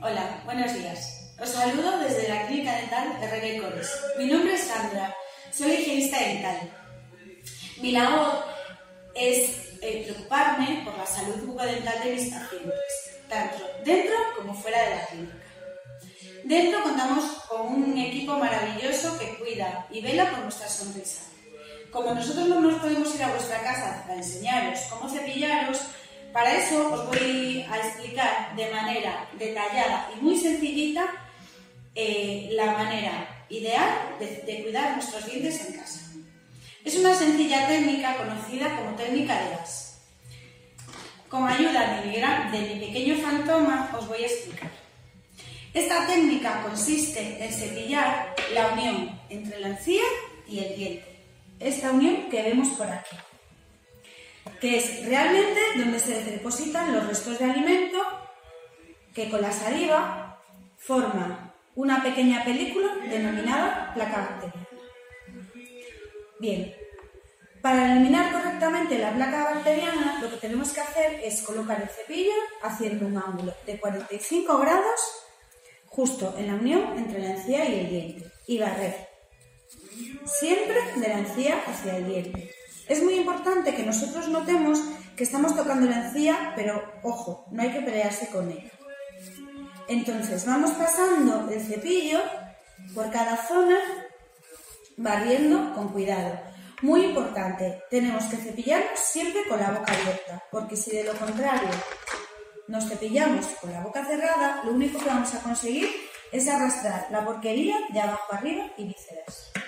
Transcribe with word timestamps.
Hola, 0.00 0.42
buenos 0.44 0.72
días. 0.74 1.32
Os 1.40 1.48
saludo 1.48 1.98
desde 1.98 2.28
la 2.28 2.46
Clínica 2.46 2.76
Dental 2.76 3.18
y 3.42 3.58
Cores. 3.58 3.90
Mi 4.16 4.26
nombre 4.26 4.54
es 4.54 4.68
Sandra, 4.68 5.12
soy 5.50 5.72
higienista 5.72 6.20
dental. 6.20 6.70
Mi 7.78 7.90
labor 7.90 8.44
es 9.16 9.76
eh, 9.82 10.04
preocuparme 10.04 10.82
por 10.84 10.96
la 10.96 11.04
salud 11.04 11.42
bucodental 11.46 12.04
de 12.04 12.14
mis 12.14 12.32
pacientes, 12.32 13.20
tanto 13.28 13.64
dentro 13.84 14.14
como 14.36 14.54
fuera 14.54 14.80
de 14.84 14.90
la 14.90 15.06
clínica. 15.06 15.34
Dentro 16.44 16.82
contamos 16.84 17.24
con 17.48 17.66
un 17.66 17.98
equipo 17.98 18.34
maravilloso 18.38 19.18
que 19.18 19.36
cuida 19.36 19.84
y 19.90 20.00
vela 20.00 20.30
por 20.30 20.40
nuestra 20.40 20.68
sonrisa. 20.68 21.22
Como 21.90 22.14
nosotros 22.14 22.46
no 22.46 22.60
nos 22.60 22.80
podemos 22.80 23.12
ir 23.16 23.24
a 23.24 23.30
vuestra 23.30 23.60
casa 23.62 24.04
para 24.06 24.18
enseñaros 24.18 24.78
cómo 24.90 25.08
cepillaros, 25.08 25.80
para 26.38 26.54
eso 26.54 26.94
os 26.94 27.06
voy 27.08 27.66
a 27.68 27.78
explicar 27.78 28.54
de 28.54 28.70
manera 28.70 29.28
detallada 29.32 30.08
y 30.14 30.22
muy 30.22 30.38
sencillita 30.38 31.04
eh, 31.96 32.50
la 32.52 32.74
manera 32.74 33.44
ideal 33.48 33.90
de, 34.20 34.62
cuidar 34.62 34.94
nuestros 34.94 35.26
dientes 35.26 35.66
en 35.66 35.72
casa. 35.80 36.00
Es 36.84 36.94
una 36.94 37.12
sencilla 37.16 37.66
técnica 37.66 38.16
conocida 38.18 38.76
como 38.76 38.94
técnica 38.94 39.34
de 39.36 39.50
gas. 39.50 40.00
Con 41.28 41.44
ayuda 41.48 42.00
de 42.00 42.06
mi, 42.06 42.14
de 42.14 42.74
mi 42.74 42.86
pequeño 42.86 43.16
fantoma 43.16 43.90
os 43.98 44.06
voy 44.06 44.22
a 44.22 44.26
explicar. 44.28 44.70
Esta 45.74 46.06
técnica 46.06 46.62
consiste 46.62 47.44
en 47.44 47.52
cepillar 47.52 48.36
la 48.54 48.68
unión 48.68 49.20
entre 49.28 49.58
la 49.58 49.70
encía 49.70 50.04
y 50.46 50.60
el 50.60 50.76
diente. 50.76 51.18
Esta 51.58 51.90
unión 51.90 52.30
que 52.30 52.42
vemos 52.42 52.68
por 52.78 52.86
aquí 52.86 53.16
que 54.60 54.78
es 54.78 55.06
realmente 55.06 55.60
donde 55.76 55.98
se 55.98 56.22
depositan 56.24 56.94
los 56.94 57.06
restos 57.06 57.38
de 57.38 57.44
alimento 57.44 57.98
que 59.14 59.30
con 59.30 59.42
la 59.42 59.52
saliva 59.52 60.40
forman 60.76 61.52
una 61.74 62.02
pequeña 62.02 62.44
película 62.44 62.88
denominada 63.08 63.92
placa 63.94 64.16
bacteriana. 64.16 64.68
Bien, 66.40 66.74
para 67.60 67.92
eliminar 67.92 68.32
correctamente 68.32 68.98
la 68.98 69.12
placa 69.12 69.54
bacteriana 69.54 70.18
lo 70.22 70.30
que 70.30 70.36
tenemos 70.36 70.72
que 70.72 70.80
hacer 70.80 71.20
es 71.24 71.42
colocar 71.42 71.80
el 71.82 71.88
cepillo 71.88 72.32
haciendo 72.62 73.06
un 73.06 73.18
ángulo 73.18 73.54
de 73.66 73.78
45 73.78 74.58
grados 74.58 75.00
justo 75.86 76.34
en 76.38 76.46
la 76.46 76.54
unión 76.54 76.96
entre 76.96 77.20
la 77.20 77.30
encía 77.30 77.64
y 77.64 77.80
el 77.80 77.90
diente 77.90 78.32
y 78.46 78.58
barrer. 78.58 79.08
Siempre 80.24 80.80
de 80.96 81.08
la 81.08 81.18
encía 81.18 81.62
hacia 81.66 81.96
el 81.96 82.06
diente. 82.06 82.57
Es 82.88 83.02
muy 83.02 83.14
importante 83.14 83.74
que 83.74 83.82
nosotros 83.82 84.28
notemos 84.28 84.80
que 85.14 85.24
estamos 85.24 85.54
tocando 85.54 85.86
la 85.86 86.06
encía, 86.06 86.52
pero 86.56 86.82
ojo, 87.02 87.46
no 87.50 87.60
hay 87.60 87.70
que 87.70 87.82
pelearse 87.82 88.28
con 88.28 88.50
ella. 88.50 88.70
Entonces 89.88 90.46
vamos 90.46 90.70
pasando 90.72 91.50
el 91.50 91.60
cepillo 91.60 92.20
por 92.94 93.10
cada 93.10 93.36
zona, 93.36 93.78
barriendo 94.96 95.74
con 95.74 95.88
cuidado. 95.88 96.40
Muy 96.80 97.06
importante, 97.06 97.82
tenemos 97.90 98.24
que 98.24 98.36
cepillarnos 98.36 98.98
siempre 98.98 99.42
con 99.48 99.58
la 99.58 99.70
boca 99.70 99.92
abierta, 99.92 100.42
porque 100.50 100.76
si 100.76 100.92
de 100.92 101.04
lo 101.04 101.12
contrario 101.14 101.70
nos 102.68 102.88
cepillamos 102.88 103.46
con 103.60 103.72
la 103.72 103.82
boca 103.82 104.04
cerrada, 104.04 104.62
lo 104.64 104.72
único 104.72 104.98
que 104.98 105.08
vamos 105.08 105.34
a 105.34 105.42
conseguir 105.42 105.88
es 106.32 106.48
arrastrar 106.48 107.08
la 107.10 107.24
porquería 107.24 107.76
de 107.90 108.00
abajo 108.00 108.32
arriba 108.32 108.66
y 108.76 108.84
viceversa. 108.84 109.67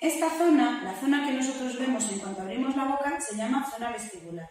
Esta 0.00 0.30
zona, 0.30 0.82
la 0.82 0.98
zona 0.98 1.26
que 1.26 1.32
nosotros 1.32 1.78
vemos 1.78 2.10
en 2.10 2.20
cuanto 2.20 2.40
abrimos 2.40 2.74
la 2.74 2.84
boca, 2.84 3.20
se 3.20 3.36
llama 3.36 3.70
zona 3.70 3.92
vestibular. 3.92 4.48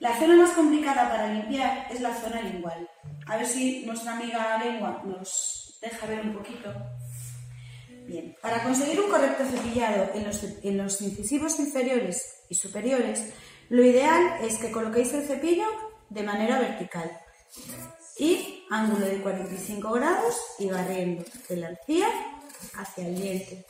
La 0.00 0.18
zona 0.18 0.34
más 0.36 0.50
complicada 0.50 1.08
para 1.08 1.32
limpiar 1.32 1.86
es 1.92 2.00
la 2.00 2.12
zona 2.14 2.42
lingual. 2.42 2.90
A 3.26 3.36
ver 3.36 3.46
si 3.46 3.86
nuestra 3.86 4.16
amiga 4.16 4.58
lengua 4.58 5.02
nos 5.04 5.78
deja 5.80 6.06
ver 6.06 6.20
un 6.20 6.34
poquito. 6.34 6.74
Bien, 8.06 8.36
para 8.42 8.62
conseguir 8.64 9.00
un 9.00 9.08
correcto 9.08 9.44
cepillado 9.44 10.10
en 10.14 10.76
los, 10.78 11.00
incisivos 11.00 11.58
inferiores 11.60 12.42
y 12.50 12.56
superiores, 12.56 13.32
lo 13.68 13.84
ideal 13.84 14.40
es 14.42 14.58
que 14.58 14.72
coloquéis 14.72 15.14
el 15.14 15.26
cepillo 15.26 15.66
de 16.10 16.22
manera 16.24 16.58
vertical 16.58 17.10
y 18.18 18.64
ángulo 18.68 19.06
de 19.06 19.22
45 19.22 19.92
grados 19.92 20.36
y 20.58 20.68
barriendo 20.68 21.24
de 21.48 21.56
la 21.56 21.70
encía 21.70 22.08
hacia 22.74 23.06
el 23.06 23.16
diente. 23.16 23.64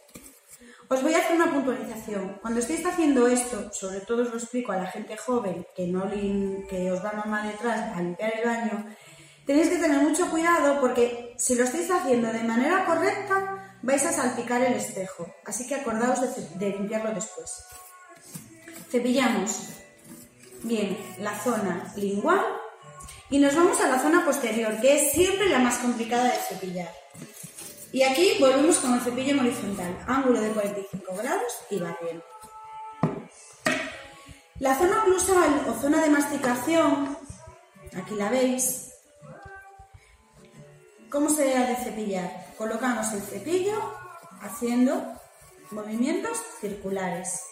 Os 0.94 1.02
voy 1.02 1.12
a 1.12 1.18
hacer 1.18 1.34
una 1.34 1.50
puntualización. 1.50 2.38
Cuando 2.40 2.60
estéis 2.60 2.86
haciendo 2.86 3.26
esto, 3.26 3.68
sobre 3.72 3.98
todo 4.02 4.22
os 4.22 4.30
lo 4.30 4.36
explico 4.36 4.70
a 4.70 4.76
la 4.76 4.86
gente 4.86 5.16
joven 5.16 5.66
que, 5.74 5.88
no 5.88 6.08
que 6.68 6.92
os 6.92 7.04
va 7.04 7.10
mamá 7.10 7.44
detrás 7.44 7.96
a 7.96 8.00
limpiar 8.00 8.32
el 8.38 8.46
baño, 8.46 8.86
tenéis 9.44 9.70
que 9.70 9.78
tener 9.78 10.00
mucho 10.02 10.30
cuidado 10.30 10.80
porque 10.80 11.34
si 11.36 11.56
lo 11.56 11.64
estáis 11.64 11.90
haciendo 11.90 12.32
de 12.32 12.44
manera 12.44 12.84
correcta, 12.84 13.76
vais 13.82 14.06
a 14.06 14.12
salpicar 14.12 14.62
el 14.62 14.74
espejo. 14.74 15.26
Así 15.44 15.66
que 15.66 15.74
acordaos 15.74 16.20
de, 16.60 16.70
limpiarlo 16.70 17.12
después. 17.12 17.64
Cepillamos 18.88 19.70
bien 20.62 20.96
la 21.18 21.34
zona 21.40 21.92
lingual 21.96 22.44
y 23.30 23.40
nos 23.40 23.56
vamos 23.56 23.80
a 23.80 23.88
la 23.88 23.98
zona 23.98 24.24
posterior, 24.24 24.80
que 24.80 24.94
es 24.94 25.10
siempre 25.10 25.48
la 25.48 25.58
más 25.58 25.78
complicada 25.78 26.26
de 26.26 26.38
cepillar. 26.38 27.03
Y 27.94 28.02
aquí 28.02 28.38
volvemos 28.40 28.78
con 28.78 28.92
el 28.94 29.00
cepillo 29.02 29.40
horizontal, 29.40 29.96
ángulo 30.08 30.40
de 30.40 30.50
45 30.50 31.14
grados 31.14 31.60
y 31.70 31.78
barriendo. 31.78 32.24
La 34.58 34.76
zona 34.76 35.02
oclusal 35.02 35.64
o 35.68 35.80
zona 35.80 36.02
de 36.02 36.10
masticación, 36.10 37.16
aquí 37.96 38.16
la 38.16 38.30
veis. 38.30 38.94
¿Cómo 41.08 41.30
se 41.30 41.56
ha 41.56 41.68
de 41.68 41.76
cepillar? 41.76 42.46
Colocamos 42.58 43.12
el 43.12 43.22
cepillo 43.22 43.94
haciendo 44.40 45.00
movimientos 45.70 46.36
circulares. 46.60 47.44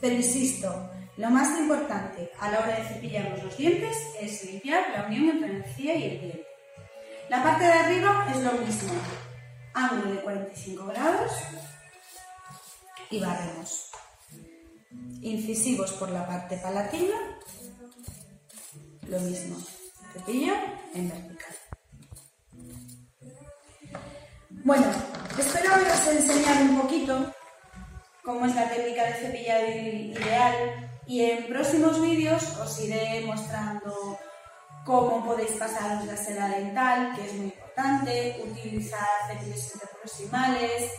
Pero 0.00 0.14
insisto, 0.14 0.88
lo 1.16 1.30
más 1.30 1.58
importante 1.58 2.30
a 2.38 2.52
la 2.52 2.60
hora 2.60 2.76
de 2.76 2.94
cepillarnos 2.94 3.42
los 3.42 3.56
dientes 3.56 3.96
es 4.20 4.44
limpiar 4.44 4.84
la 4.90 5.06
unión 5.06 5.30
entre 5.30 5.52
la 5.52 5.66
encía 5.66 5.96
y 5.96 6.04
el 6.04 6.20
diente. 6.20 6.53
La 7.28 7.42
parte 7.42 7.64
de 7.64 7.72
arriba 7.72 8.26
es 8.30 8.42
lo 8.42 8.52
mismo. 8.52 8.92
Ángulo 9.72 10.14
de 10.14 10.20
45 10.20 10.86
grados 10.86 11.32
y 13.10 13.20
barremos. 13.20 13.90
Incisivos 15.22 15.92
por 15.92 16.10
la 16.10 16.26
parte 16.26 16.56
palatina, 16.58 17.16
lo 19.08 19.20
mismo. 19.20 19.56
Cepillo 20.12 20.54
en 20.94 21.08
vertical. 21.08 21.54
Bueno, 24.50 24.86
espero 25.38 25.74
haberos 25.74 26.06
enseñado 26.06 26.64
un 26.64 26.80
poquito 26.82 27.34
cómo 28.22 28.46
es 28.46 28.54
la 28.54 28.68
técnica 28.68 29.04
de 29.04 29.14
cepillado 29.14 29.66
ideal 29.66 30.90
y 31.06 31.22
en 31.22 31.46
próximos 31.48 32.00
vídeos 32.00 32.56
os 32.58 32.80
iré 32.80 33.22
mostrando 33.26 34.18
cómo 34.84 35.24
podéis 35.24 35.52
pasaros 35.52 36.04
la 36.04 36.16
seda 36.16 36.48
dental, 36.48 37.14
que 37.16 37.26
es 37.26 37.32
muy 37.34 37.46
importante, 37.46 38.42
utilizar 38.44 39.06
cepillos 39.28 39.74
interproximales, 39.74 40.92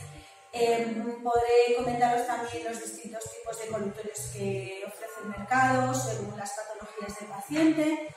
eh, 0.51 1.03
podré 1.21 1.75
comentaros 1.77 2.25
también 2.25 2.63
los 2.63 2.81
distintos 2.81 3.23
tipos 3.29 3.59
de 3.59 3.67
colutorios 3.67 4.19
que 4.33 4.83
ofrece 4.87 5.21
el 5.23 5.29
mercado 5.29 5.93
según 5.93 6.37
las 6.37 6.53
patologías 6.53 7.19
del 7.19 7.29
paciente. 7.29 8.15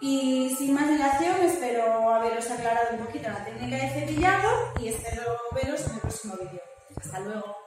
Y 0.00 0.54
sin 0.58 0.74
más 0.74 0.88
dilación, 0.88 1.36
espero 1.42 2.10
haberos 2.10 2.50
aclarado 2.50 2.96
un 2.96 3.06
poquito 3.06 3.28
la 3.28 3.44
técnica 3.44 3.76
de 3.76 4.00
cepillado 4.00 4.72
y 4.80 4.88
espero 4.88 5.22
veros 5.52 5.86
en 5.86 5.94
el 5.94 6.00
próximo 6.00 6.34
vídeo. 6.36 6.60
Hasta 7.00 7.20
luego. 7.20 7.65